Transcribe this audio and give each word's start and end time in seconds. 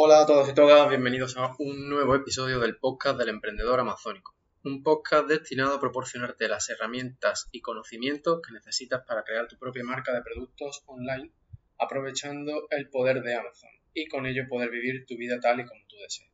Hola 0.00 0.20
a 0.20 0.26
todos 0.26 0.48
y 0.48 0.54
todas, 0.54 0.88
bienvenidos 0.88 1.36
a 1.36 1.56
un 1.58 1.88
nuevo 1.88 2.14
episodio 2.14 2.60
del 2.60 2.76
podcast 2.76 3.18
del 3.18 3.30
emprendedor 3.30 3.80
amazónico. 3.80 4.32
Un 4.62 4.84
podcast 4.84 5.26
destinado 5.26 5.74
a 5.74 5.80
proporcionarte 5.80 6.46
las 6.46 6.70
herramientas 6.70 7.48
y 7.50 7.62
conocimientos 7.62 8.40
que 8.40 8.52
necesitas 8.52 9.02
para 9.04 9.24
crear 9.24 9.48
tu 9.48 9.58
propia 9.58 9.82
marca 9.82 10.14
de 10.14 10.22
productos 10.22 10.84
online, 10.86 11.32
aprovechando 11.80 12.68
el 12.70 12.88
poder 12.90 13.22
de 13.22 13.34
Amazon 13.34 13.70
y 13.92 14.06
con 14.06 14.26
ello 14.26 14.44
poder 14.48 14.70
vivir 14.70 15.04
tu 15.04 15.16
vida 15.16 15.40
tal 15.40 15.58
y 15.58 15.66
como 15.66 15.80
tú 15.88 15.96
desees. 15.96 16.30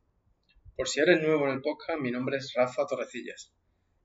Por 0.75 0.87
si 0.87 0.99
eres 0.99 1.19
nuevo 1.19 1.47
en 1.47 1.53
el 1.53 1.61
podcast, 1.61 1.99
mi 1.99 2.11
nombre 2.11 2.37
es 2.37 2.53
Rafa 2.55 2.85
Torrecillas 2.85 3.51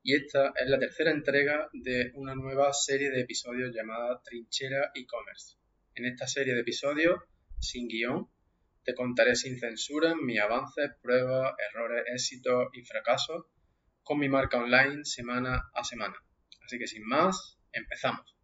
y 0.02 0.14
esta 0.14 0.54
es 0.56 0.70
la 0.70 0.78
tercera 0.78 1.10
entrega 1.10 1.68
de 1.74 2.12
una 2.14 2.34
nueva 2.34 2.72
serie 2.72 3.10
de 3.10 3.20
episodios 3.20 3.74
llamada 3.74 4.22
Trinchera 4.24 4.90
e-commerce. 4.94 5.58
En 5.96 6.06
esta 6.06 6.26
serie 6.26 6.54
de 6.54 6.60
episodios, 6.60 7.20
sin 7.58 7.88
guion, 7.88 8.26
te 8.84 8.94
contaré 8.94 9.34
sin 9.36 9.58
censura 9.58 10.14
mis 10.14 10.40
avances, 10.40 10.90
pruebas, 11.02 11.54
errores, 11.70 12.04
éxitos 12.12 12.68
y 12.72 12.82
fracasos 12.82 13.44
con 14.02 14.18
mi 14.18 14.28
marca 14.28 14.58
online 14.58 15.04
semana 15.04 15.70
a 15.74 15.84
semana. 15.84 16.16
Así 16.64 16.78
que 16.78 16.86
sin 16.86 17.04
más, 17.06 17.58
empezamos. 17.72 18.36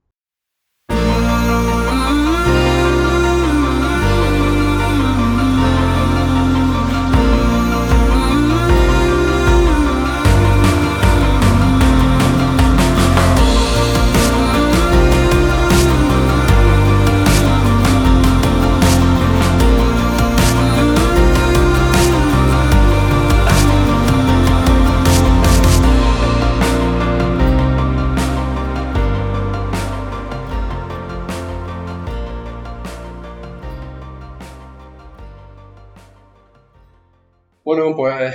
Bueno, 37.66 37.96
pues 37.96 38.32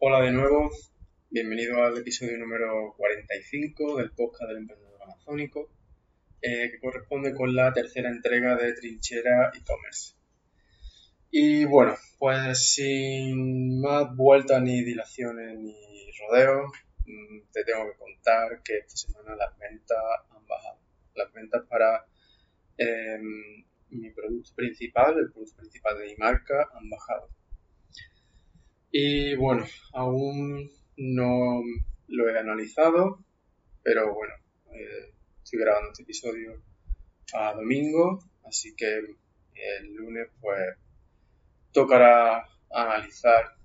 hola 0.00 0.20
de 0.20 0.32
nuevo, 0.32 0.70
bienvenido 1.30 1.82
al 1.82 1.96
episodio 1.96 2.36
número 2.36 2.92
45 2.98 3.96
del 3.96 4.10
podcast 4.10 4.50
del 4.50 4.58
emprendedor 4.58 5.02
amazónico, 5.02 5.70
eh, 6.42 6.72
que 6.72 6.78
corresponde 6.78 7.34
con 7.34 7.56
la 7.56 7.72
tercera 7.72 8.10
entrega 8.10 8.54
de 8.54 8.74
Trinchera 8.74 9.50
e-commerce. 9.54 10.14
Y 11.30 11.64
bueno, 11.64 11.94
pues 12.18 12.74
sin 12.74 13.80
más 13.80 14.14
vueltas 14.14 14.60
ni 14.60 14.84
dilaciones 14.84 15.58
ni 15.58 16.10
rodeos, 16.20 16.70
mm, 17.06 17.50
te 17.50 17.64
tengo 17.64 17.90
que 17.90 17.96
contar 17.96 18.62
que 18.62 18.76
esta 18.76 18.94
semana 18.94 19.36
las 19.36 19.58
ventas 19.58 19.96
han 20.28 20.46
bajado. 20.46 20.78
Las 21.14 21.32
ventas 21.32 21.62
para 21.66 22.04
em, 22.76 23.64
mi 23.88 24.10
producto 24.10 24.54
principal, 24.54 25.18
el 25.18 25.32
producto 25.32 25.56
principal 25.56 25.96
de 25.96 26.08
mi 26.08 26.16
marca, 26.16 26.68
han 26.74 26.90
bajado 26.90 27.30
y 28.90 29.34
bueno, 29.36 29.64
aún 29.92 30.70
no 30.96 31.62
lo 32.08 32.28
he 32.28 32.38
analizado, 32.38 33.24
pero 33.82 34.14
bueno, 34.14 34.34
eh, 34.72 35.12
estoy 35.42 35.60
grabando 35.60 35.90
este 35.90 36.02
episodio 36.02 36.62
a 37.34 37.52
domingo, 37.54 38.18
así 38.44 38.74
que 38.76 38.98
el 39.54 39.94
lunes 39.94 40.28
pues 40.40 40.76
tocará 41.72 42.44
analizar 42.70 43.56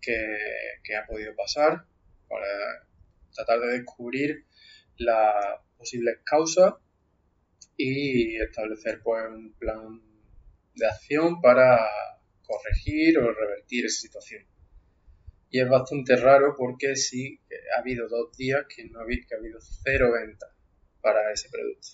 qué, 0.00 0.96
ha 0.96 1.06
podido 1.06 1.34
pasar 1.34 1.86
para 2.28 2.86
tratar 3.34 3.60
de 3.60 3.78
descubrir 3.78 4.46
las 4.98 5.60
posibles 5.76 6.18
causas 6.24 6.74
y 7.76 8.36
establecer 8.36 9.00
pues 9.02 9.24
un 9.28 9.52
plan 9.54 10.00
de 10.74 10.86
acción 10.86 11.40
para 11.40 11.88
corregir 12.42 13.18
o 13.18 13.32
revertir 13.32 13.86
esa 13.86 14.00
situación 14.00 14.44
y 15.52 15.60
es 15.60 15.68
bastante 15.68 16.16
raro 16.16 16.54
porque 16.56 16.96
sí 16.96 17.38
ha 17.76 17.80
habido 17.80 18.08
dos 18.08 18.34
días 18.38 18.64
que, 18.74 18.84
no 18.86 19.00
ha, 19.00 19.06
que 19.06 19.34
ha 19.34 19.38
habido 19.38 19.60
cero 19.60 20.10
ventas 20.10 20.50
para 21.02 21.30
ese 21.30 21.50
producto. 21.50 21.88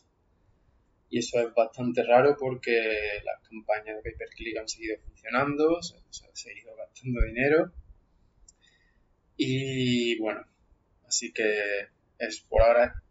Y 1.11 1.19
eso 1.19 1.41
es 1.41 1.53
bastante 1.53 2.05
raro 2.05 2.37
porque 2.39 3.21
las 3.25 3.49
campañas 3.49 3.97
de 3.97 4.03
pay 4.03 4.15
per 4.15 4.29
click 4.29 4.59
han 4.59 4.69
seguido 4.69 4.99
funcionando, 5.01 5.83
se, 5.83 5.97
ha 5.97 6.37
seguido 6.37 6.77
gastando 6.77 7.21
dinero. 7.23 7.73
Y 9.37 10.17
bueno, 10.21 10.47
así 11.09 11.33
que 11.33 11.89
es 12.17 12.41
por 12.49 12.63
ahora 12.63 13.03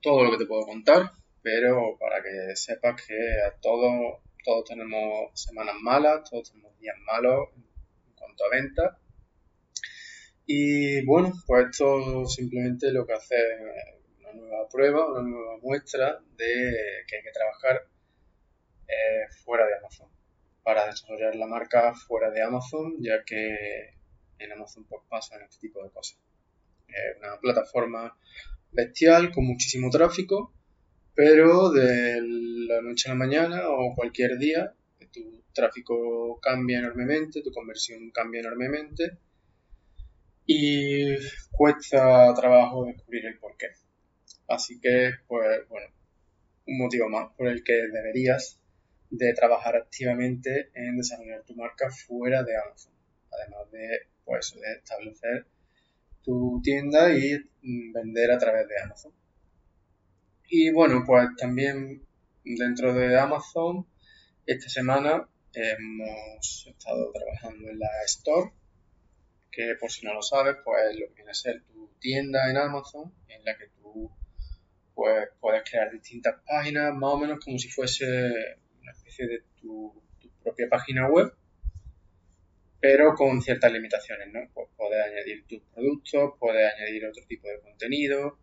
todo 0.00 0.22
lo 0.22 0.30
que 0.30 0.38
te 0.38 0.46
puedo 0.46 0.66
contar, 0.66 1.10
pero 1.42 1.96
para 1.98 2.22
que 2.22 2.54
sepas 2.54 3.02
que 3.04 3.18
a 3.44 3.58
todos, 3.60 4.20
todos 4.44 4.64
tenemos 4.64 5.30
semanas 5.34 5.76
malas, 5.80 6.28
todos 6.28 6.50
tenemos 6.50 6.78
días 6.78 6.96
malos 7.06 7.48
en 7.54 8.14
cuanto 8.14 8.44
a 8.44 8.50
ventas 8.50 8.96
y 10.50 11.04
bueno, 11.04 11.30
pues 11.46 11.66
esto 11.66 12.24
simplemente 12.26 12.90
lo 12.90 13.06
que 13.06 13.12
hace 13.12 13.36
es 13.36 14.20
una 14.20 14.32
nueva 14.32 14.66
prueba, 14.70 15.06
una 15.12 15.22
nueva 15.22 15.58
muestra 15.58 16.20
de 16.38 17.04
que 17.06 17.16
hay 17.16 17.22
que 17.22 17.32
trabajar 17.32 17.86
eh, 18.88 19.30
fuera 19.44 19.66
de 19.66 19.76
Amazon 19.76 20.08
para 20.62 20.86
desarrollar 20.86 21.34
la 21.34 21.46
marca 21.46 21.94
fuera 21.94 22.30
de 22.30 22.42
Amazon, 22.42 22.96
ya 22.98 23.22
que 23.24 23.94
en 24.38 24.52
Amazon 24.52 24.86
pues 24.88 25.02
pasan 25.10 25.42
este 25.42 25.68
tipo 25.68 25.84
de 25.84 25.90
cosas. 25.90 26.18
Es 26.88 27.18
una 27.18 27.38
plataforma 27.38 28.18
bestial 28.72 29.30
con 29.32 29.46
muchísimo 29.46 29.90
tráfico, 29.90 30.54
pero 31.18 31.72
de 31.72 32.20
la 32.68 32.80
noche 32.80 33.08
a 33.08 33.12
la 33.14 33.18
mañana 33.18 33.68
o 33.70 33.92
cualquier 33.96 34.38
día 34.38 34.72
tu 35.12 35.42
tráfico 35.52 36.38
cambia 36.40 36.78
enormemente, 36.78 37.42
tu 37.42 37.50
conversión 37.50 38.12
cambia 38.12 38.38
enormemente 38.38 39.18
y 40.46 41.16
cuesta 41.50 42.32
trabajo 42.34 42.84
descubrir 42.84 43.26
el 43.26 43.36
porqué. 43.36 43.66
Así 44.46 44.78
que, 44.78 45.14
pues 45.26 45.68
bueno, 45.68 45.88
un 46.68 46.78
motivo 46.78 47.08
más 47.08 47.32
por 47.36 47.48
el 47.48 47.64
que 47.64 47.88
deberías 47.92 48.60
de 49.10 49.34
trabajar 49.34 49.74
activamente 49.74 50.70
en 50.72 50.98
desarrollar 50.98 51.42
tu 51.42 51.56
marca 51.56 51.90
fuera 51.90 52.44
de 52.44 52.56
Amazon. 52.56 52.92
Además 53.32 53.68
de, 53.72 53.88
pues, 54.24 54.54
de 54.54 54.72
establecer 54.72 55.46
tu 56.22 56.60
tienda 56.62 57.12
y 57.12 57.44
vender 57.92 58.30
a 58.30 58.38
través 58.38 58.68
de 58.68 58.80
Amazon. 58.80 59.17
Y 60.48 60.72
bueno, 60.72 61.04
pues 61.06 61.28
también 61.36 62.06
dentro 62.42 62.94
de 62.94 63.18
Amazon, 63.18 63.86
esta 64.46 64.68
semana 64.68 65.28
hemos 65.52 66.66
estado 66.66 67.12
trabajando 67.12 67.68
en 67.68 67.78
la 67.78 67.88
Store 68.06 68.50
que 69.50 69.74
por 69.78 69.90
si 69.90 70.06
no 70.06 70.14
lo 70.14 70.22
sabes, 70.22 70.56
pues 70.64 70.98
lo 70.98 71.08
que 71.08 71.14
viene 71.14 71.30
a 71.32 71.34
ser 71.34 71.62
tu 71.64 71.90
tienda 71.98 72.48
en 72.48 72.56
Amazon, 72.56 73.12
en 73.28 73.44
la 73.44 73.58
que 73.58 73.66
tú 73.82 74.10
pues, 74.94 75.28
puedes 75.40 75.68
crear 75.68 75.90
distintas 75.90 76.36
páginas, 76.46 76.94
más 76.94 77.12
o 77.12 77.18
menos 77.18 77.44
como 77.44 77.58
si 77.58 77.68
fuese 77.68 78.06
una 78.80 78.92
especie 78.92 79.26
de 79.26 79.42
tu, 79.60 79.92
propia 80.42 80.68
página 80.68 81.08
web, 81.08 81.34
pero 82.80 83.14
con 83.14 83.42
ciertas 83.42 83.70
limitaciones, 83.72 84.32
¿no? 84.32 84.40
Pues 84.54 84.68
puedes 84.76 85.04
añadir 85.04 85.44
tus 85.46 85.60
productos, 85.74 86.34
puedes 86.38 86.72
añadir 86.74 87.04
otro 87.04 87.22
tipo 87.26 87.48
de 87.48 87.60
contenido, 87.60 88.38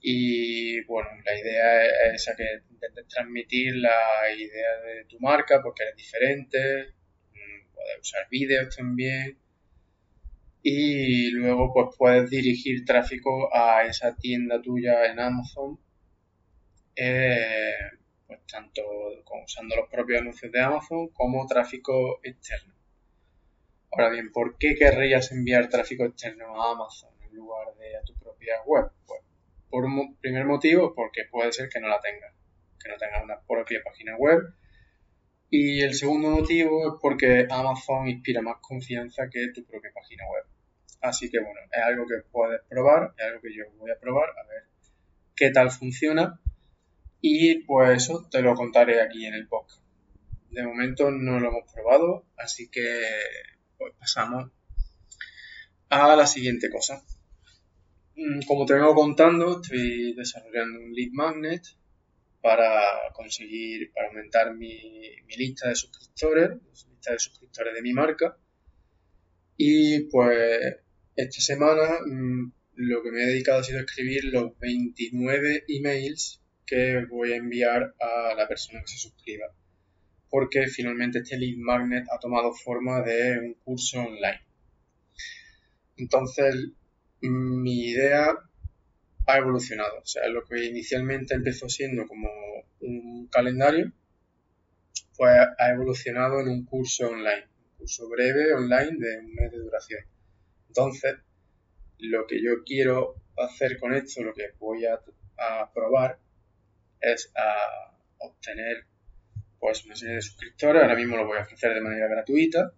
y 0.00 0.82
bueno, 0.84 1.08
la 1.24 1.38
idea 1.38 1.84
es 1.84 2.22
esa 2.22 2.36
que 2.36 2.44
intentes 2.70 3.08
transmitir 3.08 3.76
la 3.76 4.30
idea 4.36 4.76
de 4.86 5.04
tu 5.06 5.18
marca 5.20 5.60
porque 5.62 5.84
eres 5.84 5.96
diferente, 5.96 6.94
mm, 7.32 7.74
puedes 7.74 8.00
usar 8.00 8.28
vídeos 8.30 8.76
también 8.76 9.38
y 10.62 11.30
luego 11.30 11.72
pues 11.72 11.96
puedes 11.96 12.30
dirigir 12.30 12.84
tráfico 12.84 13.54
a 13.54 13.84
esa 13.84 14.14
tienda 14.16 14.60
tuya 14.60 15.06
en 15.06 15.20
Amazon 15.20 15.78
eh, 16.96 17.74
pues 18.26 18.40
tanto 18.46 18.82
usando 19.44 19.76
los 19.76 19.88
propios 19.88 20.20
anuncios 20.20 20.52
de 20.52 20.60
Amazon 20.60 21.08
como 21.08 21.46
tráfico 21.46 22.20
externo. 22.22 22.74
Ahora 23.90 24.10
bien, 24.10 24.30
¿por 24.32 24.58
qué 24.58 24.74
querrías 24.74 25.32
enviar 25.32 25.68
tráfico 25.68 26.04
externo 26.04 26.62
a 26.62 26.72
Amazon 26.72 27.10
en 27.22 27.34
lugar 27.34 27.74
de 27.76 27.96
a 27.96 28.02
tu 28.02 28.14
propia 28.14 28.54
web? 28.66 28.90
Por 29.70 29.84
un 29.84 30.16
primer 30.16 30.44
motivo, 30.44 30.94
porque 30.94 31.24
puede 31.30 31.52
ser 31.52 31.68
que 31.68 31.80
no 31.80 31.88
la 31.88 32.00
tengas, 32.00 32.32
que 32.82 32.88
no 32.88 32.96
tengas 32.96 33.22
una 33.22 33.40
propia 33.40 33.80
página 33.84 34.16
web. 34.16 34.40
Y 35.50 35.80
el 35.80 35.94
segundo 35.94 36.30
motivo 36.30 36.94
es 36.94 37.00
porque 37.00 37.46
Amazon 37.50 38.08
inspira 38.08 38.42
más 38.42 38.56
confianza 38.60 39.28
que 39.30 39.48
tu 39.54 39.64
propia 39.64 39.90
página 39.94 40.24
web. 40.30 40.44
Así 41.00 41.30
que 41.30 41.38
bueno, 41.38 41.60
es 41.70 41.82
algo 41.82 42.06
que 42.06 42.28
puedes 42.30 42.60
probar, 42.68 43.14
es 43.16 43.24
algo 43.26 43.40
que 43.40 43.54
yo 43.54 43.64
voy 43.78 43.90
a 43.90 43.98
probar, 43.98 44.30
a 44.30 44.46
ver 44.48 44.64
qué 45.34 45.50
tal 45.50 45.70
funciona. 45.70 46.40
Y 47.20 47.64
pues 47.64 48.04
eso 48.04 48.28
te 48.30 48.42
lo 48.42 48.54
contaré 48.54 49.00
aquí 49.00 49.26
en 49.26 49.34
el 49.34 49.48
podcast. 49.48 49.82
de 50.50 50.62
momento 50.62 51.10
no 51.10 51.40
lo 51.40 51.48
hemos 51.48 51.72
probado, 51.72 52.24
así 52.36 52.70
que 52.70 53.02
pues 53.76 53.94
pasamos 53.98 54.50
a 55.90 56.16
la 56.16 56.26
siguiente 56.26 56.70
cosa. 56.70 57.02
Mm, 58.18 58.40
como 58.48 58.66
te 58.66 58.74
vengo 58.74 58.94
contando, 58.96 59.60
estoy 59.60 60.12
desarrollando 60.14 60.80
un 60.80 60.92
lead 60.92 61.12
magnet 61.12 61.62
para 62.42 62.82
conseguir, 63.14 63.92
para 63.92 64.08
aumentar 64.08 64.56
mi, 64.56 64.76
lista 65.36 65.68
de 65.68 65.76
suscriptores, 65.76 66.50
lista 66.90 67.12
de 67.12 67.18
suscriptores 67.20 67.74
de 67.74 67.82
mi 67.82 67.92
marca. 67.92 68.36
Y 69.56 70.00
pues 70.10 70.36
esta 71.14 71.40
semana 71.40 72.00
mm, 72.04 72.52
lo 72.74 73.02
que 73.04 73.12
me 73.12 73.22
he 73.22 73.26
dedicado 73.26 73.60
ha 73.60 73.64
sido 73.64 73.78
escribir 73.78 74.24
los 74.24 74.58
29 74.58 75.64
emails 75.68 76.42
que 76.66 77.04
voy 77.08 77.32
a 77.32 77.36
enviar 77.36 77.94
a 78.00 78.34
la 78.34 78.48
persona 78.48 78.80
que 78.80 78.88
se 78.88 78.98
suscriba. 78.98 79.46
Porque 80.28 80.66
finalmente 80.66 81.20
este 81.20 81.38
lead 81.38 81.56
magnet 81.56 82.04
ha 82.10 82.18
tomado 82.18 82.52
forma 82.52 83.00
de 83.02 83.38
un 83.38 83.54
curso 83.62 84.00
online. 84.00 84.42
Entonces, 85.96 86.72
mi 87.20 87.88
idea 87.88 88.38
ha 89.26 89.36
evolucionado. 89.36 89.98
O 89.98 90.06
sea, 90.06 90.26
lo 90.28 90.44
que 90.44 90.64
inicialmente 90.64 91.34
empezó 91.34 91.68
siendo 91.68 92.06
como 92.06 92.30
un 92.80 93.28
calendario, 93.28 93.92
pues 95.16 95.32
ha 95.58 95.70
evolucionado 95.70 96.40
en 96.40 96.48
un 96.48 96.64
curso 96.64 97.08
online. 97.08 97.46
Un 97.72 97.78
curso 97.78 98.08
breve 98.08 98.54
online 98.54 98.96
de 98.98 99.18
un 99.18 99.34
mes 99.34 99.52
de 99.52 99.58
duración. 99.58 100.00
Entonces, 100.68 101.16
lo 101.98 102.26
que 102.26 102.42
yo 102.42 102.62
quiero 102.64 103.16
hacer 103.36 103.78
con 103.78 103.94
esto, 103.94 104.22
lo 104.22 104.32
que 104.32 104.52
voy 104.58 104.86
a, 104.86 105.00
probar, 105.72 106.18
es 107.00 107.30
a 107.36 107.94
obtener 108.18 108.84
pues 109.60 109.84
una 109.84 109.94
serie 109.94 110.16
de 110.16 110.22
suscriptores. 110.22 110.82
Ahora 110.82 110.96
mismo 110.96 111.16
lo 111.16 111.26
voy 111.26 111.38
a 111.38 111.42
ofrecer 111.42 111.74
de 111.74 111.80
manera 111.80 112.08
gratuita. 112.08 112.72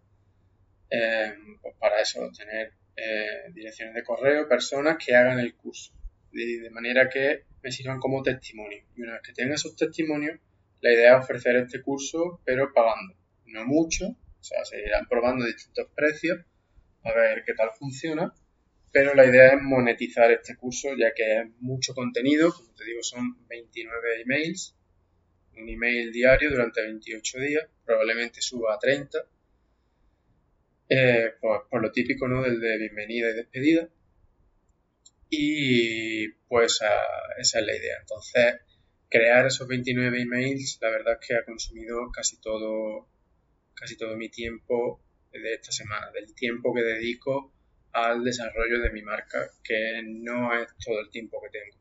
Eh, 0.91 1.35
pues 1.63 1.75
para 1.79 2.01
eso, 2.01 2.25
obtener 2.25 2.73
eh, 3.03 3.51
direcciones 3.55 3.95
de 3.95 4.05
correo, 4.05 4.47
personas 4.47 4.99
que 5.03 5.15
hagan 5.15 5.39
el 5.39 5.55
curso, 5.55 5.93
de, 6.33 6.69
manera 6.71 7.09
que 7.09 7.45
me 7.63 7.73
sirvan 7.73 7.99
como 7.99 8.23
testimonio. 8.23 8.85
Y 8.95 9.03
una 9.03 9.15
vez 9.15 9.23
que 9.23 9.33
tenga 9.33 9.55
esos 9.55 9.75
testimonios, 9.75 10.39
la 10.83 10.93
idea 10.93 11.17
es 11.17 11.25
ofrecer 11.25 11.57
este 11.57 11.81
curso, 11.81 12.41
pero 12.45 12.73
pagando. 12.73 13.15
No 13.47 13.65
mucho, 13.65 14.09
o 14.09 14.43
sea, 14.43 14.65
se 14.65 14.81
irán 14.81 15.07
probando 15.09 15.47
distintos 15.47 15.89
precios 15.95 16.41
a 17.03 17.13
ver 17.15 17.43
qué 17.45 17.55
tal 17.55 17.71
funciona, 17.79 18.35
pero 18.93 19.15
la 19.15 19.25
idea 19.25 19.55
es 19.55 19.63
monetizar 19.63 20.31
este 20.31 20.57
curso, 20.57 20.89
ya 20.97 21.15
que 21.15 21.39
es 21.39 21.47
mucho 21.61 21.95
contenido, 21.95 22.53
como 22.53 22.75
te 22.75 22.85
digo, 22.85 23.03
son 23.03 23.47
29 23.47 24.23
emails, 24.23 24.77
un 25.57 25.69
email 25.69 26.13
diario 26.13 26.51
durante 26.51 26.83
28 26.83 27.39
días, 27.39 27.65
probablemente 27.85 28.43
suba 28.43 28.75
a 28.75 28.79
30 28.79 29.19
eh, 30.93 31.35
pues, 31.41 31.61
por 31.71 31.83
lo 31.83 31.93
típico, 31.93 32.27
¿no? 32.27 32.43
Del 32.43 32.61
de 32.61 32.79
bienvenida 32.79 33.31
y 33.31 33.35
despedida. 33.35 33.89
Y 35.29 36.29
pues 36.49 36.81
esa 37.39 37.61
es 37.61 37.67
la 37.67 37.77
idea. 37.77 37.99
Entonces, 38.01 38.57
crear 39.09 39.47
esos 39.47 39.69
29 39.69 40.21
emails, 40.21 40.79
la 40.81 40.91
verdad 40.91 41.19
es 41.21 41.29
que 41.29 41.37
ha 41.37 41.45
consumido 41.45 42.11
casi 42.11 42.41
todo, 42.41 43.09
casi 43.75 43.97
todo 43.97 44.17
mi 44.17 44.31
tiempo 44.31 45.01
de 45.31 45.55
esta 45.55 45.71
semana, 45.71 46.11
del 46.11 46.35
tiempo 46.35 46.75
que 46.75 46.83
dedico 46.83 47.53
al 47.93 48.25
desarrollo 48.25 48.81
de 48.81 48.91
mi 48.91 49.03
marca, 49.03 49.49
que 49.63 50.03
no 50.05 50.53
es 50.61 50.69
todo 50.85 51.01
el 51.01 51.11
tiempo 51.11 51.41
que 51.41 51.51
tengo. 51.51 51.77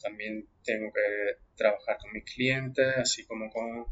También 0.00 0.48
tengo 0.64 0.92
que 0.92 1.36
trabajar 1.54 1.96
con 1.98 2.12
mis 2.12 2.24
clientes, 2.24 2.96
así 2.96 3.24
como 3.24 3.48
con 3.50 3.86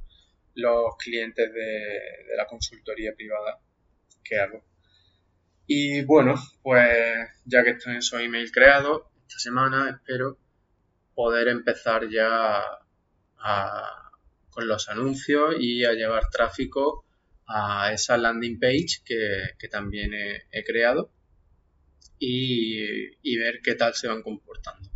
los 0.54 0.96
clientes 0.96 1.54
de 1.54 2.34
la 2.36 2.46
consultoría 2.46 3.14
privada 3.14 3.60
hago. 4.38 4.62
Y 5.72 6.02
bueno, 6.02 6.34
pues 6.62 7.28
ya 7.44 7.62
que 7.62 7.70
estoy 7.70 7.94
en 7.94 8.02
su 8.02 8.18
email 8.18 8.50
creado, 8.50 9.10
esta 9.28 9.38
semana 9.38 9.88
espero 9.90 10.36
poder 11.14 11.46
empezar 11.46 12.08
ya 12.10 12.60
con 14.50 14.66
los 14.66 14.88
anuncios 14.88 15.54
y 15.60 15.84
a 15.84 15.92
llevar 15.92 16.28
tráfico 16.28 17.06
a 17.46 17.92
esa 17.92 18.16
landing 18.16 18.58
page 18.58 19.02
que, 19.04 19.68
también 19.68 20.12
he, 20.12 20.64
creado 20.64 21.12
y, 22.18 23.36
ver 23.38 23.60
qué 23.62 23.76
tal 23.76 23.94
se 23.94 24.08
van 24.08 24.22
comportando. 24.22 24.90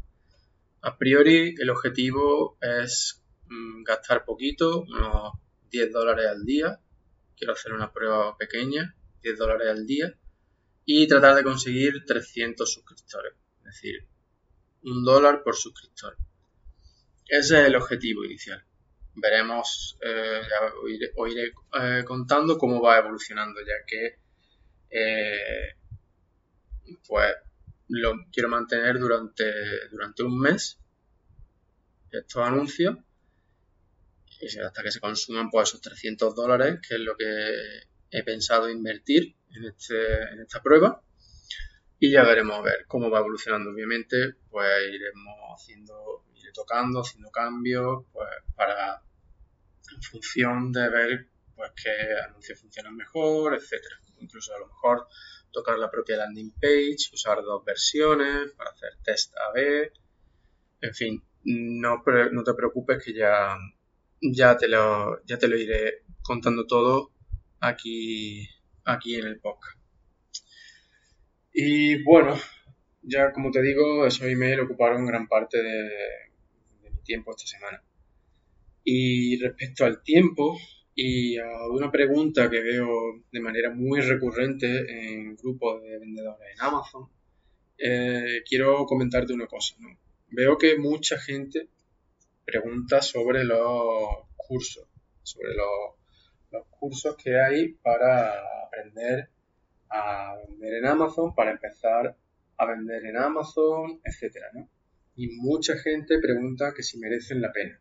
A 0.82 0.98
priori 0.98 1.54
el 1.56 1.70
objetivo 1.70 2.58
es 2.60 3.22
mm, 3.46 3.84
gastar 3.84 4.24
poquito, 4.24 4.80
unos 4.82 5.34
10 5.70 5.92
dólares 5.92 6.26
al 6.26 6.44
día. 6.44 6.80
Quiero 7.36 7.52
hacer 7.52 7.72
una 7.72 7.92
prueba 7.92 8.36
pequeña 8.36 8.96
10 9.24 9.38
dólares 9.38 9.68
al 9.70 9.86
día 9.86 10.14
y 10.84 11.08
tratar 11.08 11.34
de 11.34 11.42
conseguir 11.42 12.04
300 12.04 12.70
suscriptores, 12.70 13.32
es 13.58 13.64
decir, 13.64 14.06
un 14.82 15.02
dólar 15.02 15.42
por 15.42 15.56
suscriptor. 15.56 16.16
Ese 17.26 17.62
es 17.62 17.66
el 17.68 17.76
objetivo 17.76 18.24
inicial. 18.24 18.62
Veremos, 19.14 19.96
eh, 20.02 20.42
iré, 20.88 21.52
eh, 21.80 22.04
contando 22.04 22.58
cómo 22.58 22.82
va 22.82 22.98
evolucionando, 22.98 23.60
ya 23.60 23.84
que 23.86 24.18
eh, 24.90 25.76
pues 27.08 27.34
lo 27.88 28.12
quiero 28.30 28.48
mantener 28.50 28.98
durante, 28.98 29.88
durante 29.90 30.22
un 30.22 30.38
mes 30.38 30.78
estos 32.10 32.46
anuncios 32.46 32.96
hasta 34.64 34.82
que 34.82 34.90
se 34.90 35.00
consuman 35.00 35.48
pues 35.50 35.70
esos 35.70 35.80
300 35.80 36.34
dólares, 36.34 36.78
que 36.86 36.96
es 36.96 37.00
lo 37.00 37.16
que 37.16 37.24
he 38.14 38.22
pensado 38.22 38.70
invertir 38.70 39.34
en, 39.50 39.64
este, 39.64 40.22
en 40.32 40.40
esta 40.40 40.62
prueba 40.62 41.02
y 41.98 42.12
ya 42.12 42.22
veremos 42.22 42.64
cómo 42.86 43.10
va 43.10 43.18
evolucionando. 43.18 43.70
Obviamente, 43.70 44.34
pues 44.50 44.70
iremos 44.92 45.34
haciendo, 45.56 46.24
iré 46.36 46.52
tocando, 46.52 47.00
haciendo 47.00 47.30
cambios, 47.30 48.04
pues 48.12 48.28
para 48.54 49.02
en 49.94 50.02
función 50.02 50.72
de 50.72 50.88
ver 50.88 51.28
pues 51.56 51.72
qué 51.82 51.90
anuncios 52.28 52.60
funcionan 52.60 52.96
mejor, 52.96 53.54
etcétera. 53.54 53.96
Incluso 54.18 54.54
a 54.54 54.60
lo 54.60 54.68
mejor 54.68 55.08
tocar 55.50 55.76
la 55.78 55.90
propia 55.90 56.16
landing 56.16 56.52
page, 56.52 57.10
usar 57.12 57.42
dos 57.42 57.64
versiones 57.64 58.52
para 58.52 58.70
hacer 58.70 58.90
test 59.02 59.34
A/B. 59.36 59.92
En 60.82 60.94
fin, 60.94 61.24
no, 61.44 62.02
no 62.30 62.44
te 62.44 62.54
preocupes 62.54 63.02
que 63.02 63.12
ya, 63.12 63.56
ya, 64.20 64.56
te 64.56 64.68
lo, 64.68 65.24
ya 65.24 65.36
te 65.36 65.48
lo 65.48 65.56
iré 65.56 66.04
contando 66.22 66.66
todo 66.66 67.13
aquí, 67.68 68.48
aquí 68.84 69.16
en 69.16 69.26
el 69.26 69.40
podcast. 69.40 69.78
Y 71.52 72.02
bueno, 72.02 72.36
ya 73.02 73.32
como 73.32 73.50
te 73.50 73.62
digo, 73.62 74.06
esos 74.06 74.26
emails 74.26 74.62
ocuparon 74.62 75.06
gran 75.06 75.28
parte 75.28 75.62
de, 75.62 75.90
mi 76.90 77.02
tiempo 77.02 77.30
esta 77.30 77.46
semana. 77.46 77.82
Y 78.82 79.38
respecto 79.38 79.84
al 79.84 80.02
tiempo 80.02 80.58
y 80.94 81.38
a 81.38 81.68
una 81.70 81.90
pregunta 81.90 82.50
que 82.50 82.60
veo 82.60 82.88
de 83.32 83.40
manera 83.40 83.70
muy 83.70 84.00
recurrente 84.00 84.66
en 84.66 85.36
grupos 85.36 85.82
de 85.82 85.98
vendedores 85.98 86.50
en 86.54 86.60
Amazon, 86.60 87.08
eh, 87.78 88.42
quiero 88.48 88.84
comentarte 88.84 89.32
una 89.32 89.46
cosa. 89.46 89.74
Veo 90.30 90.58
que 90.58 90.76
mucha 90.76 91.18
gente 91.18 91.68
pregunta 92.44 93.00
sobre 93.00 93.44
los 93.44 94.26
cursos, 94.36 94.86
sobre 95.22 95.54
los 95.54 96.03
los 96.54 96.66
cursos 96.68 97.16
que 97.16 97.38
hay 97.40 97.72
para 97.72 98.32
aprender 98.66 99.28
a 99.90 100.36
vender 100.48 100.74
en 100.74 100.86
Amazon, 100.86 101.34
para 101.34 101.50
empezar 101.50 102.16
a 102.56 102.66
vender 102.66 103.04
en 103.06 103.16
Amazon, 103.16 104.00
etcétera, 104.04 104.50
Y 105.16 105.28
mucha 105.36 105.76
gente 105.76 106.18
pregunta 106.20 106.72
que 106.74 106.82
si 106.82 106.98
merecen 106.98 107.40
la 107.40 107.52
pena. 107.52 107.80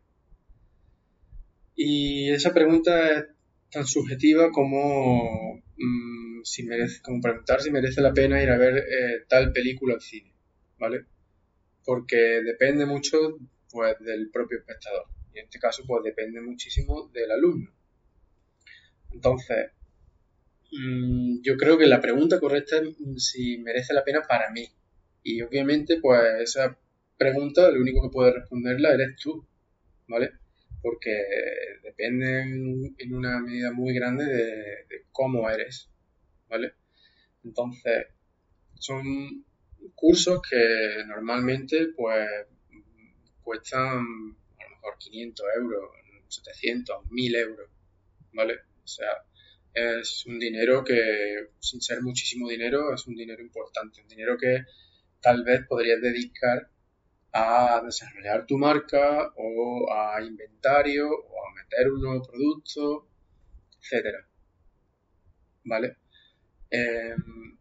Y 1.76 2.30
esa 2.30 2.52
pregunta 2.52 3.10
es 3.12 3.24
tan 3.70 3.86
subjetiva 3.86 4.50
como, 4.52 5.62
mm, 5.76 6.42
si 6.44 6.64
merece, 6.64 7.00
como 7.02 7.20
preguntar 7.20 7.60
si 7.60 7.70
merece 7.70 8.00
la 8.00 8.12
pena 8.12 8.42
ir 8.42 8.50
a 8.50 8.58
ver 8.58 8.76
eh, 8.78 9.24
tal 9.28 9.52
película 9.52 9.94
al 9.94 10.00
cine, 10.00 10.32
¿vale? 10.78 11.06
Porque 11.84 12.16
depende 12.44 12.86
mucho 12.86 13.38
pues, 13.70 13.98
del 14.00 14.30
propio 14.30 14.58
espectador. 14.58 15.06
Y 15.32 15.38
en 15.40 15.44
este 15.46 15.58
caso, 15.58 15.82
pues 15.86 16.04
depende 16.04 16.40
muchísimo 16.40 17.08
del 17.12 17.30
alumno. 17.32 17.70
Entonces, 19.14 19.70
mm, 20.72 21.40
yo 21.42 21.56
creo 21.56 21.78
que 21.78 21.86
la 21.86 22.00
pregunta 22.00 22.40
correcta 22.40 22.76
es 22.78 22.82
mm, 22.98 23.16
si 23.16 23.58
merece 23.58 23.94
la 23.94 24.04
pena 24.04 24.22
para 24.28 24.50
mí. 24.50 24.66
Y 25.22 25.42
obviamente, 25.42 26.00
pues 26.00 26.20
esa 26.40 26.78
pregunta, 27.16 27.70
lo 27.70 27.80
único 27.80 28.02
que 28.02 28.12
puede 28.12 28.32
responderla 28.32 28.94
eres 28.94 29.16
tú, 29.16 29.46
¿vale? 30.08 30.32
Porque 30.82 31.12
depende 31.82 32.42
en, 32.42 33.14
una 33.14 33.40
medida 33.40 33.72
muy 33.72 33.94
grande 33.94 34.24
de, 34.26 35.06
cómo 35.12 35.48
eres, 35.48 35.90
¿vale? 36.48 36.74
Entonces, 37.44 38.06
son 38.74 39.44
cursos 39.94 40.40
que 40.42 41.04
normalmente, 41.06 41.88
pues, 41.96 42.28
cuestan 43.42 43.80
a 44.58 44.64
lo 44.64 44.70
mejor 44.70 44.98
500 44.98 45.46
euros, 45.56 45.90
700, 46.28 47.10
1000 47.10 47.36
euros 47.36 47.70
¿vale? 48.34 48.60
O 48.84 48.88
sea, 48.88 49.24
es 49.72 50.24
un 50.26 50.38
dinero 50.38 50.84
que, 50.84 51.48
sin 51.60 51.80
ser 51.80 52.02
muchísimo 52.02 52.48
dinero, 52.48 52.94
es 52.94 53.06
un 53.06 53.14
dinero 53.14 53.42
importante, 53.42 54.02
un 54.02 54.08
dinero 54.08 54.36
que 54.38 54.64
tal 55.20 55.42
vez 55.42 55.66
podrías 55.66 56.00
dedicar 56.00 56.70
a 57.32 57.82
desarrollar 57.84 58.46
tu 58.46 58.56
marca 58.58 59.32
o 59.36 59.92
a 59.92 60.22
inventario 60.22 61.08
o 61.08 61.46
a 61.46 61.54
meter 61.54 61.90
un 61.90 62.00
nuevo 62.00 62.22
producto, 62.22 63.08
etcétera. 63.80 64.28
¿Vale? 65.64 65.96
Em, 66.70 67.58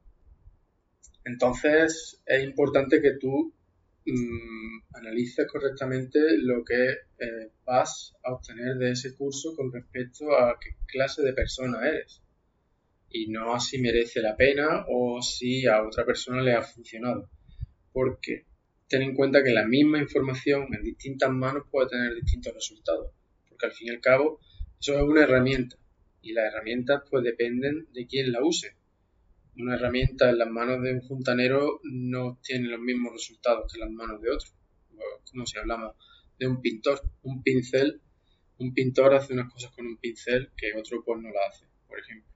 entonces 1.23 2.21
es 2.25 2.43
importante 2.43 3.01
que 3.01 3.13
tú 3.19 3.53
mm, 4.05 4.95
analices 4.95 5.47
correctamente 5.47 6.19
lo 6.37 6.63
que 6.63 6.89
eh, 7.19 7.51
vas 7.65 8.13
a 8.23 8.33
obtener 8.33 8.75
de 8.77 8.91
ese 8.91 9.15
curso 9.15 9.55
con 9.55 9.71
respecto 9.71 10.35
a 10.37 10.57
qué 10.59 10.75
clase 10.87 11.21
de 11.23 11.33
persona 11.33 11.87
eres 11.87 12.21
y 13.09 13.27
no 13.27 13.53
a 13.53 13.59
si 13.59 13.79
merece 13.79 14.21
la 14.21 14.35
pena 14.35 14.85
o 14.89 15.21
si 15.21 15.67
a 15.67 15.83
otra 15.83 16.05
persona 16.05 16.41
le 16.41 16.53
ha 16.53 16.63
funcionado. 16.63 17.29
Porque 17.91 18.45
ten 18.87 19.03
en 19.03 19.15
cuenta 19.15 19.43
que 19.43 19.51
la 19.51 19.65
misma 19.65 19.99
información 19.99 20.67
en 20.73 20.83
distintas 20.83 21.31
manos 21.31 21.63
puede 21.71 21.89
tener 21.89 22.15
distintos 22.15 22.53
resultados, 22.53 23.11
porque 23.47 23.67
al 23.67 23.71
fin 23.71 23.87
y 23.87 23.91
al 23.91 24.01
cabo 24.01 24.39
eso 24.79 24.97
es 24.97 25.03
una 25.03 25.23
herramienta 25.23 25.77
y 26.21 26.33
las 26.33 26.51
herramientas 26.51 27.03
pues 27.09 27.23
dependen 27.23 27.87
de 27.93 28.07
quién 28.07 28.31
la 28.31 28.43
use. 28.43 28.75
Una 29.57 29.75
herramienta 29.75 30.29
en 30.29 30.39
las 30.39 30.49
manos 30.49 30.81
de 30.81 30.93
un 30.93 31.03
fontanero 31.03 31.79
no 31.83 32.39
tiene 32.41 32.69
los 32.69 32.79
mismos 32.79 33.13
resultados 33.13 33.71
que 33.71 33.79
en 33.79 33.85
las 33.87 33.93
manos 33.93 34.21
de 34.21 34.31
otro, 34.31 34.49
como 35.29 35.45
si 35.45 35.57
hablamos 35.57 35.95
de 36.39 36.47
un 36.47 36.61
pintor, 36.61 37.01
un 37.21 37.43
pincel, 37.43 38.01
un 38.57 38.73
pintor 38.73 39.13
hace 39.13 39.33
unas 39.33 39.51
cosas 39.51 39.71
con 39.71 39.85
un 39.85 39.97
pincel 39.97 40.51
que 40.57 40.73
otro 40.75 41.03
pues 41.03 41.21
no 41.21 41.29
la 41.29 41.47
hace, 41.49 41.65
por 41.87 41.99
ejemplo. 41.99 42.31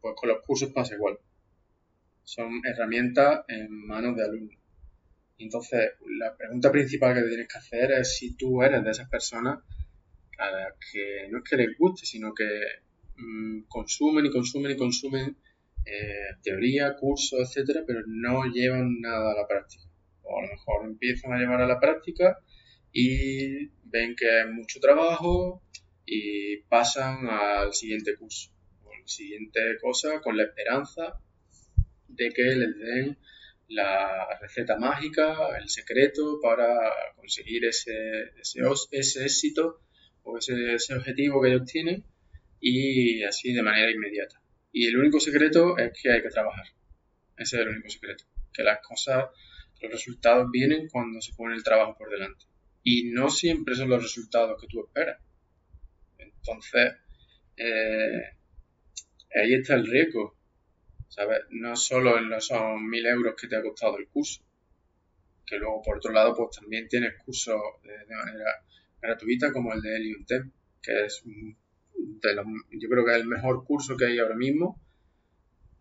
Pues 0.00 0.14
con 0.16 0.28
los 0.28 0.40
cursos 0.46 0.70
pasa 0.72 0.94
igual. 0.94 1.18
Son 2.22 2.60
herramientas 2.64 3.44
en 3.48 3.70
manos 3.86 4.16
de 4.16 4.24
alumnos. 4.24 4.56
Entonces, 5.38 5.92
la 6.18 6.36
pregunta 6.36 6.70
principal 6.70 7.14
que 7.14 7.28
tienes 7.28 7.48
que 7.48 7.58
hacer 7.58 7.92
es 7.92 8.16
si 8.16 8.36
tú 8.36 8.62
eres 8.62 8.84
de 8.84 8.90
esas 8.90 9.08
personas 9.08 9.58
a 10.38 10.50
las 10.50 10.74
que 10.92 11.28
no 11.30 11.38
es 11.38 11.44
que 11.44 11.56
les 11.56 11.78
guste, 11.78 12.06
sino 12.06 12.34
que 12.34 12.44
mm, 13.16 13.62
consumen 13.68 14.26
y 14.26 14.30
consumen 14.30 14.72
y 14.72 14.76
consumen 14.76 15.36
eh, 15.84 16.36
teoría, 16.42 16.96
cursos, 16.96 17.40
etcétera, 17.40 17.82
pero 17.86 18.00
no 18.06 18.44
llevan 18.44 19.00
nada 19.00 19.32
a 19.32 19.34
la 19.34 19.46
práctica. 19.46 19.84
O 20.22 20.38
a 20.38 20.42
lo 20.42 20.48
mejor 20.48 20.84
empiezan 20.86 21.32
a 21.32 21.38
llevar 21.38 21.60
a 21.62 21.66
la 21.66 21.80
práctica 21.80 22.38
y 22.92 23.68
ven 23.84 24.14
que 24.16 24.40
es 24.40 24.46
mucho 24.50 24.80
trabajo 24.80 25.62
y 26.06 26.58
pasan 26.68 27.28
al 27.28 27.72
siguiente 27.72 28.16
curso 28.16 28.50
o 28.84 28.92
la 28.92 29.06
siguiente 29.06 29.60
cosa 29.80 30.20
con 30.20 30.36
la 30.36 30.44
esperanza 30.44 31.20
de 32.08 32.30
que 32.30 32.42
les 32.42 32.76
den 32.78 33.18
la 33.68 34.26
receta 34.40 34.76
mágica, 34.76 35.56
el 35.56 35.68
secreto 35.68 36.40
para 36.42 36.76
conseguir 37.14 37.64
ese, 37.64 38.32
ese, 38.40 39.24
éxito 39.24 39.80
o 40.24 40.38
ese, 40.38 40.74
ese, 40.74 40.94
objetivo 40.94 41.40
que 41.40 41.50
ellos 41.50 41.66
tienen 41.70 42.04
y 42.60 43.22
así 43.22 43.52
de 43.52 43.62
manera 43.62 43.90
inmediata. 43.90 44.39
Y 44.72 44.86
el 44.86 44.96
único 44.98 45.20
secreto 45.20 45.76
es 45.78 45.92
que 46.00 46.12
hay 46.12 46.22
que 46.22 46.28
trabajar. 46.28 46.66
Ese 47.36 47.56
es 47.56 47.62
el 47.62 47.68
único 47.68 47.88
secreto. 47.88 48.24
Que 48.52 48.62
las 48.62 48.80
cosas, 48.86 49.26
los 49.80 49.92
resultados 49.92 50.50
vienen 50.50 50.88
cuando 50.88 51.20
se 51.20 51.32
pone 51.34 51.54
el 51.54 51.64
trabajo 51.64 51.96
por 51.96 52.10
delante. 52.10 52.44
Y 52.82 53.10
no 53.10 53.30
siempre 53.30 53.74
son 53.74 53.88
los 53.88 54.02
resultados 54.02 54.60
que 54.60 54.68
tú 54.68 54.84
esperas. 54.86 55.20
Entonces, 56.18 56.92
eh, 57.56 58.36
ahí 59.34 59.54
está 59.54 59.74
el 59.74 59.86
riesgo 59.86 60.40
¿sabes? 61.10 61.40
No 61.50 61.76
solo 61.76 62.16
en 62.18 62.30
los 62.30 62.46
son 62.46 62.88
mil 62.88 63.04
euros 63.04 63.34
que 63.38 63.48
te 63.48 63.56
ha 63.56 63.62
costado 63.62 63.98
el 63.98 64.08
curso, 64.08 64.42
que 65.44 65.58
luego 65.58 65.82
por 65.82 65.98
otro 65.98 66.12
lado 66.12 66.34
pues 66.34 66.56
también 66.58 66.88
tienes 66.88 67.16
cursos 67.22 67.60
de, 67.82 68.14
manera 68.14 68.64
gratuita 69.02 69.52
como 69.52 69.72
el 69.74 69.82
de 69.82 69.96
Helium 69.96 70.24
que 70.80 71.04
es 71.04 71.22
yo 72.70 72.88
creo 72.88 73.04
que 73.04 73.10
es 73.12 73.16
el 73.18 73.26
mejor 73.26 73.64
curso 73.64 73.96
que 73.96 74.06
hay 74.06 74.18
ahora 74.18 74.36
mismo, 74.36 74.80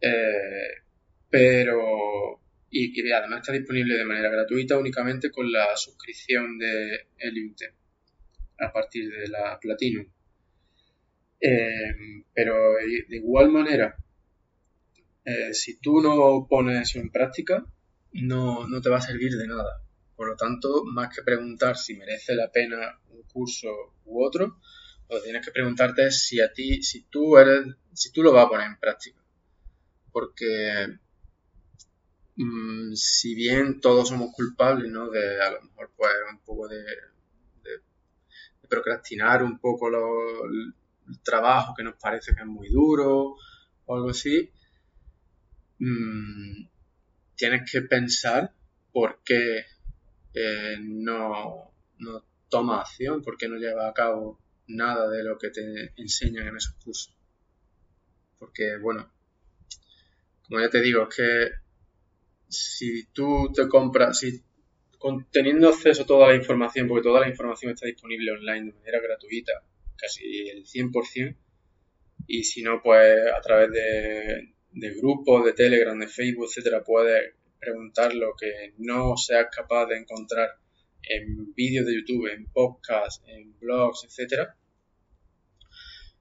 eh, 0.02 0.84
pero 1.30 2.42
y 2.72 3.12
además 3.12 3.40
está 3.40 3.54
disponible 3.54 3.96
de 3.96 4.06
manera 4.06 4.30
gratuita 4.30 4.78
únicamente 4.78 5.32
con 5.32 5.52
la 5.52 5.76
suscripción 5.76 6.60
de 6.60 7.08
Helium 7.18 7.56
Temp 7.56 7.74
a 8.60 8.72
partir 8.72 9.10
de 9.10 9.28
la 9.28 9.60
Platinum. 9.60 10.06
Eh, 11.42 11.96
pero 12.34 12.76
de 13.08 13.16
igual 13.16 13.50
manera 13.50 13.96
eh, 15.30 15.54
si 15.54 15.80
tú 15.80 16.02
no 16.02 16.48
pones 16.50 16.90
eso 16.90 17.00
en 17.00 17.12
práctica, 17.12 17.64
no, 18.14 18.66
te 18.82 18.90
va 18.90 18.98
a 18.98 19.02
servir 19.02 19.34
de 19.34 19.48
nada. 19.48 19.84
Por 20.16 20.30
lo 20.30 20.36
tanto, 20.36 20.84
más 20.86 21.16
que 21.16 21.22
preguntar 21.22 21.78
si 21.78 21.96
merece 21.96 22.34
la 22.36 22.52
pena 22.52 23.00
un 23.12 23.22
curso 23.24 23.68
u 24.06 24.26
otro, 24.26 24.60
lo 25.10 25.18
que 25.18 25.24
tienes 25.24 25.46
que 25.46 25.52
preguntarte 25.52 26.08
es 26.08 26.24
si 26.24 26.40
a 26.42 26.52
ti, 26.52 26.84
si 26.84 27.04
tú 27.04 27.38
eres, 27.38 27.66
si 27.94 28.12
tú 28.12 28.24
lo 28.24 28.32
vas 28.32 28.46
a 28.46 28.50
poner 28.50 28.68
en 28.68 28.80
práctica. 28.80 29.20
Porque 30.12 31.00
mm, 32.36 32.94
si 32.94 33.36
bien 33.36 33.82
todos 33.82 34.10
somos 34.10 34.34
culpables, 34.34 34.92
¿no? 34.92 35.10
De 35.10 35.42
a 35.42 35.52
lo 35.52 35.62
mejor 35.62 35.92
pues 35.96 36.12
un 36.32 36.40
poco 36.40 36.68
de, 36.68 36.84
procrastinar 38.68 39.42
un 39.42 39.58
poco 39.58 39.88
el 39.88 40.74
trabajo 41.24 41.74
que 41.76 41.82
nos 41.84 41.96
parece 41.96 42.36
que 42.36 42.42
es 42.42 42.48
muy 42.48 42.70
duro 42.70 43.36
o 43.86 43.96
algo 43.96 44.12
así, 44.12 44.52
Mm, 45.80 46.68
tienes 47.38 47.72
que 47.72 47.82
pensar 47.82 48.52
por 48.92 49.22
qué 49.24 49.66
eh, 50.34 50.78
no, 50.82 51.72
no 52.00 52.24
toma 52.50 52.82
acción, 52.82 53.22
por 53.22 53.38
qué 53.38 53.48
no 53.48 53.56
lleva 53.56 53.88
a 53.88 53.94
cabo 53.94 54.40
nada 54.70 55.10
de 55.10 55.24
lo 55.24 55.38
que 55.38 55.50
te 55.50 55.94
enseñan 55.98 56.48
en 56.48 56.56
esos 56.56 56.76
cursos. 56.84 57.14
Porque, 58.38 58.78
bueno, 58.78 59.12
como 60.44 60.62
ya 60.62 60.70
te 60.70 60.82
digo, 60.82 61.08
es 61.10 61.16
que 61.16 61.52
si 62.48 63.06
tú 63.12 63.52
te 63.54 63.68
compras, 63.68 64.20
si 64.20 64.42
teniendo 65.32 65.70
acceso 65.70 66.04
a 66.04 66.06
toda 66.06 66.30
la 66.30 66.36
información, 66.36 66.88
porque 66.88 67.04
toda 67.04 67.22
la 67.22 67.30
información 67.30 67.74
está 67.74 67.86
disponible 67.86 68.32
online 68.32 68.72
de 68.72 68.78
manera 68.78 69.00
gratuita, 69.00 69.54
casi 69.96 70.50
el 70.50 70.66
100%, 70.66 71.36
y 72.28 72.44
si 72.44 72.62
no, 72.62 72.82
pues 72.82 73.18
a 73.34 73.42
través 73.42 73.72
de, 73.72 74.54
de 74.72 74.94
grupos, 74.96 75.46
de 75.46 75.54
Telegram, 75.54 75.98
de 75.98 76.08
Facebook, 76.08 76.48
etcétera, 76.48 76.84
puedes 76.84 77.34
preguntar 77.60 78.14
lo 78.14 78.36
que 78.36 78.74
no 78.78 79.18
seas 79.18 79.48
capaz 79.54 79.88
de 79.88 79.98
encontrar 79.98 80.50
en 81.04 81.54
vídeos 81.54 81.86
de 81.86 81.96
YouTube, 81.96 82.32
en 82.32 82.46
podcasts, 82.52 83.24
en 83.28 83.58
blogs, 83.60 84.04
etcétera. 84.06 84.56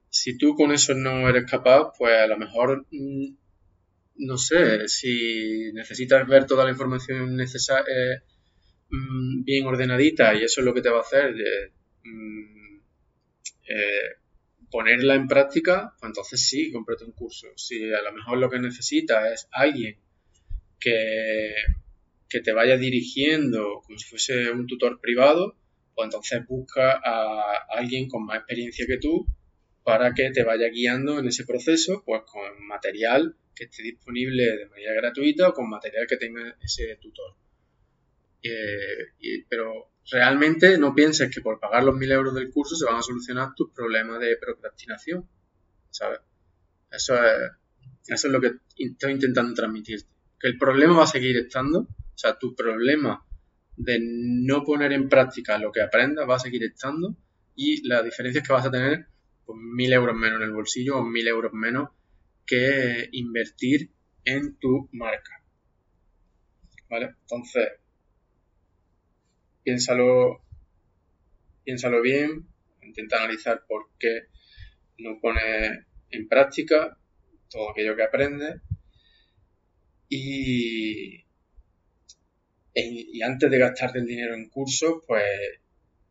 Si 0.09 0.37
tú 0.37 0.55
con 0.55 0.71
eso 0.71 0.93
no 0.95 1.29
eres 1.29 1.49
capaz, 1.49 1.91
pues 1.97 2.17
a 2.17 2.27
lo 2.27 2.37
mejor 2.37 2.87
mm, 2.91 3.35
no 4.19 4.37
sé, 4.37 4.87
si 4.87 5.71
necesitas 5.73 6.27
ver 6.27 6.45
toda 6.45 6.65
la 6.65 6.71
información 6.71 7.35
necesaria 7.35 7.85
eh, 7.87 8.21
mm, 8.89 9.43
bien 9.43 9.65
ordenadita 9.65 10.33
y 10.35 10.43
eso 10.43 10.61
es 10.61 10.65
lo 10.65 10.73
que 10.73 10.81
te 10.81 10.89
va 10.89 10.97
a 10.97 11.01
hacer 11.01 11.35
eh, 11.39 11.71
mm, 12.03 12.79
eh, 13.69 14.19
ponerla 14.69 15.15
en 15.15 15.27
práctica, 15.27 15.93
pues 15.99 16.09
entonces 16.09 16.47
sí, 16.47 16.71
cómprate 16.71 17.05
un 17.05 17.13
curso. 17.13 17.47
Si 17.55 17.91
a 17.93 18.01
lo 18.01 18.13
mejor 18.13 18.37
lo 18.37 18.49
que 18.49 18.59
necesitas 18.59 19.31
es 19.31 19.47
alguien 19.51 19.97
que, 20.79 21.53
que 22.29 22.41
te 22.41 22.53
vaya 22.53 22.77
dirigiendo 22.77 23.81
como 23.83 23.97
si 23.97 24.07
fuese 24.07 24.51
un 24.51 24.67
tutor 24.67 24.99
privado, 25.01 25.55
pues 25.95 26.05
entonces 26.05 26.45
busca 26.47 26.99
a 27.03 27.53
alguien 27.69 28.07
con 28.07 28.25
más 28.25 28.37
experiencia 28.37 28.85
que 28.87 28.97
tú 28.97 29.25
para 29.83 30.13
que 30.13 30.29
te 30.31 30.43
vaya 30.43 30.69
guiando 30.69 31.19
en 31.19 31.27
ese 31.27 31.45
proceso, 31.45 32.03
pues 32.05 32.21
con 32.25 32.65
material 32.67 33.35
que 33.55 33.65
esté 33.65 33.83
disponible 33.83 34.43
de 34.57 34.67
manera 34.67 34.93
gratuita 34.93 35.49
o 35.49 35.53
con 35.53 35.69
material 35.69 36.05
que 36.07 36.17
tenga 36.17 36.55
ese 36.61 36.97
tutor. 37.01 37.35
Eh, 38.41 39.43
pero 39.49 39.91
realmente 40.09 40.77
no 40.77 40.95
pienses 40.95 41.33
que 41.33 41.41
por 41.41 41.59
pagar 41.59 41.83
los 41.83 41.95
mil 41.95 42.11
euros 42.11 42.33
del 42.33 42.51
curso 42.51 42.75
se 42.75 42.85
van 42.85 42.97
a 42.97 43.01
solucionar 43.01 43.53
tus 43.55 43.71
problemas 43.71 44.19
de 44.19 44.37
procrastinación. 44.37 45.27
¿Sabes? 45.89 46.19
Eso 46.91 47.15
es, 47.15 47.51
eso 48.07 48.27
es 48.27 48.33
lo 48.33 48.39
que 48.39 48.53
estoy 48.77 49.11
intentando 49.11 49.53
transmitirte. 49.53 50.07
Que 50.39 50.47
el 50.47 50.57
problema 50.57 50.97
va 50.97 51.03
a 51.03 51.07
seguir 51.07 51.35
estando. 51.37 51.87
O 52.19 52.21
sea, 52.21 52.37
tu 52.37 52.53
problema 52.53 53.25
de 53.77 53.97
no 54.01 54.65
poner 54.65 54.91
en 54.91 55.07
práctica 55.07 55.57
lo 55.57 55.71
que 55.71 55.81
aprendas 55.81 56.29
va 56.29 56.35
a 56.35 56.39
seguir 56.39 56.61
estando. 56.65 57.15
Y 57.55 57.87
la 57.87 58.03
diferencia 58.03 58.41
es 58.41 58.45
que 58.47 58.51
vas 58.51 58.65
a 58.65 58.71
tener 58.71 59.07
pues, 59.45 59.57
mil 59.57 59.93
euros 59.93 60.13
menos 60.17 60.41
en 60.41 60.47
el 60.47 60.51
bolsillo 60.51 60.97
o 60.97 61.05
mil 61.05 61.25
euros 61.29 61.53
menos 61.53 61.91
que 62.45 63.07
invertir 63.13 63.91
en 64.25 64.57
tu 64.57 64.89
marca. 64.91 65.41
¿Vale? 66.89 67.15
Entonces, 67.21 67.69
piénsalo, 69.63 70.43
piénsalo 71.63 72.01
bien, 72.01 72.49
intenta 72.81 73.15
analizar 73.15 73.63
por 73.65 73.91
qué 73.97 74.23
no 74.97 75.21
pones 75.21 75.85
en 76.09 76.27
práctica 76.27 76.97
todo 77.49 77.71
aquello 77.71 77.95
que 77.95 78.03
aprendes 78.03 78.61
y, 80.09 81.28
y 82.79 83.21
antes 83.21 83.49
de 83.49 83.57
gastarte 83.57 83.99
el 83.99 84.05
dinero 84.05 84.35
en 84.35 84.49
cursos, 84.49 85.03
pues 85.07 85.23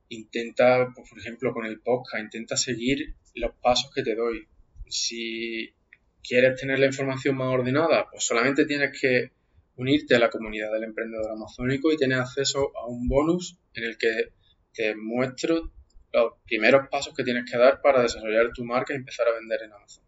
intenta, 0.09 0.93
pues, 0.95 1.09
por 1.09 1.19
ejemplo, 1.19 1.53
con 1.53 1.67
el 1.67 1.81
podcast, 1.81 2.23
intenta 2.23 2.57
seguir 2.57 3.15
los 3.35 3.53
pasos 3.61 3.91
que 3.95 4.03
te 4.03 4.15
doy. 4.15 4.47
Si 4.89 5.75
quieres 6.23 6.59
tener 6.61 6.79
la 6.79 6.87
información 6.87 7.37
más 7.37 7.49
ordenada, 7.49 8.07
pues 8.11 8.25
solamente 8.25 8.65
tienes 8.65 8.99
que 8.99 9.33
unirte 9.77 10.17
a 10.17 10.19
la 10.19 10.31
comunidad 10.31 10.73
del 10.73 10.85
emprendedor 10.85 11.31
amazónico 11.31 11.93
y 11.93 11.97
tener 11.97 12.19
acceso 12.19 12.73
a 12.77 12.87
un 12.87 13.07
bonus 13.07 13.59
en 13.75 13.85
el 13.85 13.97
que 13.97 14.33
te 14.73 14.97
muestro 14.97 15.73
los 16.13 16.33
primeros 16.47 16.89
pasos 16.89 17.15
que 17.15 17.23
tienes 17.23 17.51
que 17.51 17.59
dar 17.59 17.81
para 17.81 18.03
desarrollar 18.03 18.51
tu 18.53 18.65
marca 18.65 18.93
y 18.93 18.97
empezar 18.97 19.29
a 19.29 19.35
vender 19.35 19.63
en 19.63 19.73
Amazon. 19.73 20.05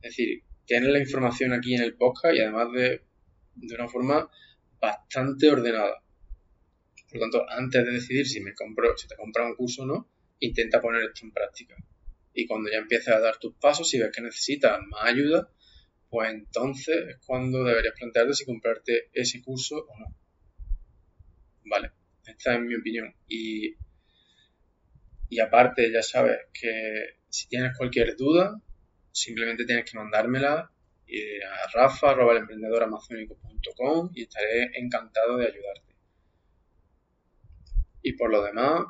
Es 0.00 0.10
decir, 0.10 0.44
tienes 0.66 0.90
la 0.90 0.98
información 0.98 1.52
aquí 1.52 1.74
en 1.74 1.82
el 1.82 1.94
podcast 1.94 2.36
y 2.36 2.40
además 2.40 2.72
de, 2.72 3.02
de 3.56 3.74
una 3.74 3.88
forma 3.88 4.30
bastante 4.84 5.48
ordenada. 5.48 6.02
Por 7.08 7.18
lo 7.18 7.20
tanto, 7.20 7.46
antes 7.48 7.84
de 7.84 7.92
decidir 7.92 8.26
si 8.26 8.40
me 8.40 8.54
compro, 8.54 8.96
si 8.96 9.06
te 9.06 9.16
compras 9.16 9.48
un 9.48 9.56
curso 9.56 9.82
o 9.82 9.86
no, 9.86 10.08
intenta 10.40 10.80
poner 10.80 11.04
esto 11.04 11.24
en 11.24 11.32
práctica. 11.32 11.74
Y 12.32 12.46
cuando 12.46 12.70
ya 12.70 12.78
empieces 12.78 13.08
a 13.08 13.20
dar 13.20 13.38
tus 13.38 13.54
pasos, 13.54 13.88
si 13.88 13.98
ves 13.98 14.10
que 14.14 14.20
necesitas 14.20 14.80
más 14.88 15.04
ayuda, 15.04 15.48
pues 16.10 16.30
entonces 16.30 16.96
es 17.08 17.16
cuando 17.24 17.64
deberías 17.64 17.94
plantearte 17.94 18.34
si 18.34 18.44
comprarte 18.44 19.10
ese 19.12 19.42
curso 19.42 19.86
o 19.88 19.98
no. 19.98 20.06
Vale, 21.66 21.92
esta 22.26 22.54
es 22.54 22.60
mi 22.60 22.74
opinión. 22.74 23.14
Y, 23.28 23.76
y 25.28 25.40
aparte, 25.40 25.90
ya 25.92 26.02
sabes 26.02 26.38
que 26.52 27.16
si 27.28 27.48
tienes 27.48 27.76
cualquier 27.76 28.16
duda, 28.16 28.60
simplemente 29.12 29.64
tienes 29.64 29.90
que 29.90 29.96
mandármela 29.96 30.70
eh, 31.06 31.44
a 31.44 31.70
rafa.emprendedoramazónico.com 31.72 34.10
y 34.14 34.22
estaré 34.22 34.70
encantado 34.74 35.36
de 35.36 35.46
ayudarte. 35.46 35.94
Y 38.02 38.14
por 38.14 38.30
lo 38.30 38.42
demás, 38.42 38.86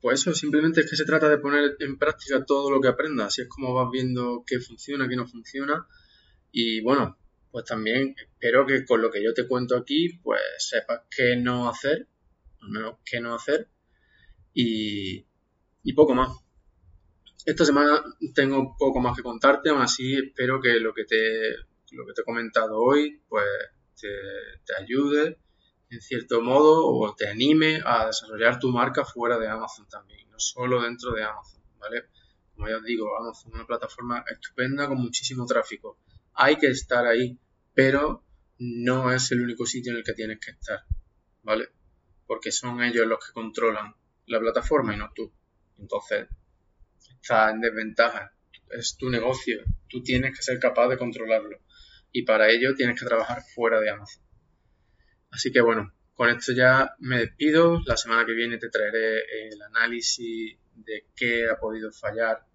pues 0.00 0.20
eso, 0.20 0.34
simplemente 0.34 0.80
es 0.80 0.90
que 0.90 0.96
se 0.96 1.04
trata 1.04 1.28
de 1.28 1.38
poner 1.38 1.76
en 1.80 1.98
práctica 1.98 2.44
todo 2.44 2.70
lo 2.70 2.80
que 2.80 2.88
aprendas, 2.88 3.28
así 3.28 3.42
es 3.42 3.48
como 3.48 3.74
vas 3.74 3.90
viendo 3.92 4.44
qué 4.46 4.58
funciona, 4.58 5.08
qué 5.08 5.16
no 5.16 5.26
funciona. 5.26 5.86
Y 6.50 6.80
bueno, 6.80 7.18
pues 7.50 7.64
también 7.64 8.14
espero 8.18 8.66
que 8.66 8.84
con 8.84 9.02
lo 9.02 9.10
que 9.10 9.22
yo 9.22 9.34
te 9.34 9.46
cuento 9.46 9.76
aquí, 9.76 10.18
pues 10.22 10.40
sepas 10.58 11.02
qué 11.14 11.36
no 11.36 11.68
hacer, 11.68 12.08
al 12.62 12.70
menos 12.70 12.96
qué 13.04 13.20
no 13.20 13.34
hacer, 13.34 13.68
y, 14.54 15.26
y 15.82 15.92
poco 15.92 16.14
más. 16.14 16.30
Esta 17.50 17.64
semana 17.64 18.00
tengo 18.32 18.76
poco 18.78 19.00
más 19.00 19.16
que 19.16 19.24
contarte, 19.24 19.70
aún 19.70 19.82
así 19.82 20.14
espero 20.14 20.60
que 20.60 20.78
lo 20.78 20.94
que 20.94 21.04
te, 21.04 21.56
lo 21.90 22.06
que 22.06 22.12
te 22.12 22.20
he 22.20 22.24
comentado 22.24 22.80
hoy 22.80 23.20
pues 23.28 23.44
te, 24.00 24.08
te 24.64 24.76
ayude 24.80 25.36
en 25.90 26.00
cierto 26.00 26.42
modo 26.42 26.86
o 26.86 27.12
te 27.16 27.26
anime 27.26 27.82
a 27.84 28.06
desarrollar 28.06 28.60
tu 28.60 28.68
marca 28.68 29.04
fuera 29.04 29.36
de 29.36 29.48
Amazon 29.48 29.88
también, 29.88 30.30
no 30.30 30.38
solo 30.38 30.80
dentro 30.80 31.10
de 31.10 31.24
Amazon, 31.24 31.60
¿vale? 31.80 32.04
Como 32.54 32.68
ya 32.68 32.76
os 32.76 32.84
digo, 32.84 33.18
Amazon 33.18 33.50
es 33.50 33.54
una 33.56 33.66
plataforma 33.66 34.24
estupenda 34.30 34.86
con 34.86 34.98
muchísimo 34.98 35.44
tráfico. 35.44 35.98
Hay 36.34 36.54
que 36.54 36.68
estar 36.68 37.04
ahí, 37.04 37.36
pero 37.74 38.22
no 38.60 39.10
es 39.10 39.32
el 39.32 39.42
único 39.42 39.66
sitio 39.66 39.90
en 39.90 39.98
el 39.98 40.04
que 40.04 40.12
tienes 40.12 40.38
que 40.38 40.52
estar, 40.52 40.84
¿vale? 41.42 41.70
Porque 42.28 42.52
son 42.52 42.80
ellos 42.80 43.08
los 43.08 43.18
que 43.26 43.32
controlan 43.32 43.92
la 44.26 44.38
plataforma 44.38 44.94
y 44.94 44.98
no 44.98 45.10
tú. 45.12 45.32
Entonces, 45.76 46.28
está 47.20 47.50
en 47.50 47.60
desventaja. 47.60 48.32
Es 48.70 48.96
tu 48.96 49.10
negocio. 49.10 49.62
Tú 49.88 50.02
tienes 50.02 50.36
que 50.36 50.42
ser 50.42 50.58
capaz 50.58 50.88
de 50.88 50.98
controlarlo. 50.98 51.58
Y 52.12 52.22
para 52.22 52.50
ello 52.50 52.74
tienes 52.74 52.98
que 52.98 53.06
trabajar 53.06 53.42
fuera 53.54 53.80
de 53.80 53.90
Amazon. 53.90 54.24
Así 55.30 55.52
que 55.52 55.60
bueno, 55.60 55.92
con 56.14 56.28
esto 56.28 56.52
ya 56.52 56.94
me 56.98 57.18
despido. 57.18 57.80
La 57.86 57.96
semana 57.96 58.26
que 58.26 58.32
viene 58.32 58.58
te 58.58 58.68
traeré 58.68 59.20
el 59.48 59.62
análisis 59.62 60.58
de 60.74 61.06
qué 61.14 61.48
ha 61.48 61.58
podido 61.58 61.92
fallar 61.92 62.46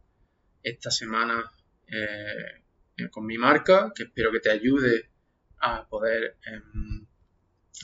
esta 0.64 0.90
semana 0.90 1.52
eh, 1.88 3.08
con 3.12 3.26
mi 3.26 3.38
marca, 3.38 3.92
que 3.96 4.04
espero 4.04 4.32
que 4.32 4.40
te 4.40 4.50
ayude 4.50 5.10
a 5.60 5.88
poder, 5.88 6.38
em, 6.46 7.06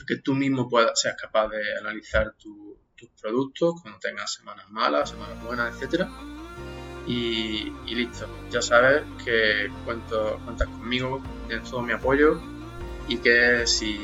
que 0.06 0.16
tú 0.16 0.34
mismo 0.34 0.68
puedas, 0.68 1.00
seas 1.00 1.16
capaz 1.20 1.48
de 1.48 1.78
analizar 1.78 2.34
tus 2.36 2.78
productos 3.20 3.74
cuando 3.82 3.98
tengas 4.00 4.32
semanas 4.32 4.68
malas, 4.70 5.10
semanas 5.10 5.44
buenas, 5.44 5.74
etcétera 5.74 6.08
y, 7.06 7.72
listo. 7.86 8.26
Ya 8.50 8.62
sabes 8.62 9.02
que 9.24 9.70
cuento, 9.84 10.40
cuentas 10.44 10.68
conmigo, 10.68 11.22
tienes 11.48 11.68
todo 11.68 11.82
mi 11.82 11.92
apoyo 11.92 12.40
y 13.08 13.18
que 13.18 13.66
si 13.66 13.98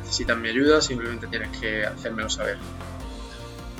necesitas 0.00 0.36
mi 0.38 0.48
ayuda 0.48 0.80
simplemente 0.80 1.26
tienes 1.26 1.56
que 1.58 1.84
hacérmelo 1.84 2.30
saber. 2.30 2.58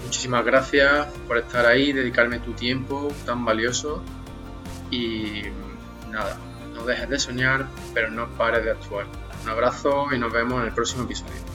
Muchísimas 0.04 0.44
gracias 0.44 1.06
por 1.26 1.38
estar 1.38 1.66
ahí, 1.66 1.92
dedicarme 1.92 2.38
tu 2.38 2.52
tiempo 2.52 3.10
tan 3.24 3.44
valioso 3.44 4.02
y 4.90 5.42
nada, 6.10 6.37
no 6.74 6.84
dejes 6.84 7.08
de 7.08 7.18
soñar, 7.18 7.66
pero 7.94 8.10
no 8.10 8.28
pares 8.37 8.64
de 8.64 8.72
actuar. 8.72 9.06
Un 9.42 9.50
abrazo 9.50 10.08
y 10.12 10.18
nos 10.18 10.32
vemos 10.32 10.60
en 10.60 10.68
el 10.68 10.74
próximo 10.74 11.04
episodio. 11.04 11.53